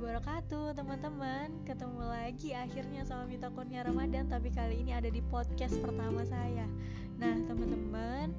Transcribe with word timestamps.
wabarakatuh 0.00 0.72
teman-teman. 0.72 1.52
Ketemu 1.68 2.00
lagi 2.00 2.56
akhirnya 2.56 3.04
sama 3.04 3.28
Mita 3.28 3.52
Ramadan 3.52 4.24
Tapi 4.24 4.48
kali 4.48 4.80
ini 4.80 4.96
ada 4.96 5.12
di 5.12 5.20
podcast 5.20 5.76
pertama 5.84 6.24
saya. 6.24 6.64
Nah 7.20 7.36
teman-teman 7.44 8.32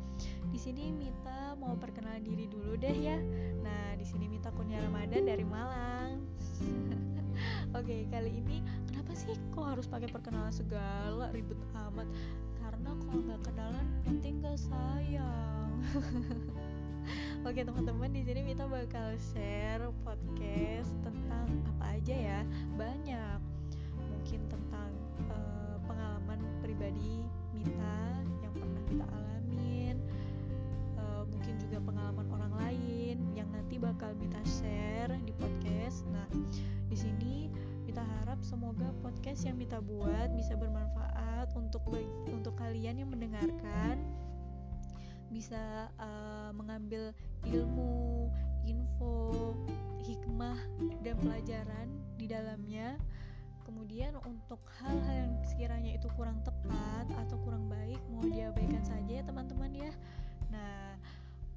di 0.50 0.58
sini 0.58 0.90
Mita 0.90 1.54
mau 1.62 1.78
perkenalan 1.78 2.26
diri 2.26 2.50
dulu 2.50 2.74
deh 2.74 2.98
ya. 2.98 3.22
Nah 3.62 3.94
di 3.94 4.06
sini 4.06 4.26
Mita 4.26 4.50
Kurnia 4.50 4.82
Ramadan 4.82 5.30
dari 5.30 5.46
Malang. 5.46 6.26
Oke 7.78 8.10
kali 8.10 8.42
ini 8.42 8.66
kenapa 8.90 9.14
sih 9.14 9.38
kok 9.54 9.66
harus 9.70 9.86
pakai 9.86 10.10
perkenalan 10.10 10.50
segala? 10.50 11.30
Ribet 11.30 11.62
amat. 11.86 12.10
Karena 12.58 12.98
kalau 12.98 13.22
nggak 13.22 13.42
kenalan 13.46 13.86
nanti 14.10 14.28
nggak 14.42 14.58
sayang 14.58 15.70
Oke 17.44 17.60
teman-teman 17.60 18.08
di 18.16 18.24
sini 18.24 18.40
Mita 18.40 18.64
bakal 18.64 19.20
share 19.20 19.92
podcast 20.08 20.96
tentang 21.04 21.44
apa 21.76 22.00
aja 22.00 22.16
ya 22.16 22.40
banyak 22.80 23.40
mungkin 24.00 24.48
tentang 24.48 24.96
uh, 25.28 25.76
pengalaman 25.84 26.40
pribadi 26.64 27.28
Mita 27.52 28.00
yang 28.40 28.54
pernah 28.56 28.80
Mita 28.88 29.06
alamin 29.12 30.00
uh, 30.96 31.28
mungkin 31.28 31.60
juga 31.60 31.84
pengalaman 31.84 32.28
orang 32.32 32.54
lain 32.64 33.18
yang 33.36 33.52
nanti 33.52 33.76
bakal 33.76 34.16
Mita 34.16 34.40
share 34.48 35.12
di 35.28 35.36
podcast. 35.36 36.08
Nah 36.16 36.32
di 36.88 36.96
sini 36.96 37.52
Mita 37.84 38.08
harap 38.24 38.40
semoga 38.40 38.88
podcast 39.04 39.44
yang 39.44 39.60
Mita 39.60 39.84
buat 39.84 40.32
bisa 40.32 40.56
bermanfaat 40.56 41.52
untuk 41.60 41.84
untuk 42.32 42.56
kalian 42.56 43.04
yang 43.04 43.12
mendengarkan 43.12 44.00
bisa 45.34 45.92
uh, 45.98 46.23
mengambil 46.54 47.12
ilmu, 47.44 48.30
info, 48.64 49.54
hikmah 50.04 50.58
dan 51.02 51.16
pelajaran 51.20 51.88
di 52.16 52.26
dalamnya. 52.30 52.96
Kemudian 53.64 54.20
untuk 54.28 54.60
hal-hal 54.80 55.16
yang 55.28 55.34
sekiranya 55.48 55.96
itu 55.96 56.12
kurang 56.20 56.44
tepat 56.44 57.08
atau 57.16 57.40
kurang 57.48 57.72
baik 57.72 58.00
mau 58.12 58.24
diabaikan 58.28 58.84
saja 58.84 59.20
ya 59.20 59.24
teman-teman 59.24 59.72
ya. 59.72 59.92
Nah, 60.52 61.00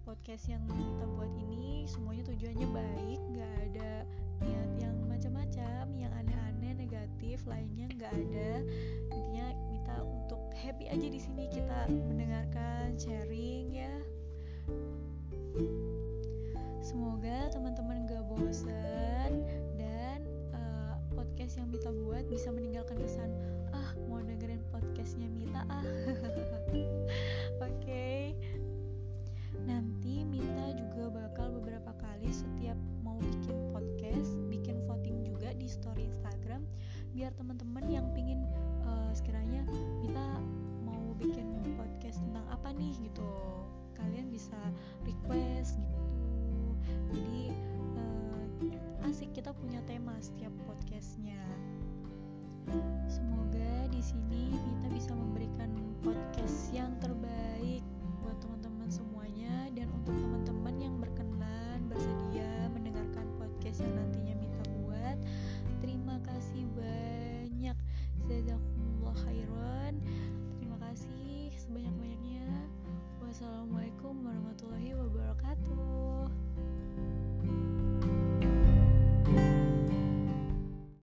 podcast 0.07 0.47
yang 0.47 0.63
kita 0.71 1.05
buat 1.19 1.35
ini 1.35 1.83
semuanya 1.91 2.23
tujuannya 2.31 2.69
baik, 2.71 3.21
nggak 3.35 3.53
ada 3.71 3.91
niat 4.39 4.71
yang 4.79 4.97
macam-macam, 5.11 5.85
yang 5.99 6.13
aneh-aneh, 6.15 6.73
negatif 6.79 7.43
lainnya 7.43 7.91
nggak 7.91 8.13
ada. 8.15 8.51
Intinya 9.11 9.47
kita 9.67 9.95
untuk 10.07 10.43
happy 10.55 10.87
aja 10.87 11.07
di 11.11 11.19
sini 11.19 11.51
kita 11.51 11.91
mendengarkan, 11.91 12.95
sharing 12.95 13.75
ya. 13.75 13.95
Semoga 16.83 17.51
teman-teman 17.55 18.07
gak 18.11 18.27
bosan 18.27 19.47
dan 19.79 20.27
uh, 20.51 20.99
podcast 21.15 21.59
yang 21.59 21.71
Mita 21.71 21.95
buat 21.95 22.27
bisa 22.27 22.51
meninggalkan 22.51 22.99
kesan 22.99 23.31
ah 23.71 23.95
mau 24.11 24.19
dengerin 24.19 24.63
podcastnya 24.75 25.31
Mita 25.31 25.63
ah. 25.71 25.83
Oke. 27.63 27.71
Okay. 27.79 28.23
Nanti 29.63 30.27
Mita 30.27 30.75
juga 30.75 31.15
bakal 31.15 31.55
beberapa 31.63 31.95
kali 32.03 32.29
setiap 32.35 32.77
mau 33.07 33.17
bikin 33.23 33.71
podcast, 33.71 34.35
bikin 34.51 34.83
voting 34.91 35.23
juga 35.23 35.55
di 35.55 35.71
story 35.71 36.11
Instagram 36.11 36.67
biar 37.15 37.31
teman-teman 37.39 37.87
yang 37.87 38.11
pingin 38.13 38.26
kita 49.37 49.53
punya 49.53 49.85
tema 49.85 50.17
setiap 50.25 50.49
podcastnya 50.65 51.36